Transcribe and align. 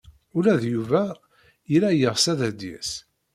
Ula 0.37 0.53
d 0.61 0.63
Yuba 0.73 1.03
yella 1.71 1.89
yeɣs 1.93 2.25
ad 2.31 2.41
d-yas. 2.59 2.91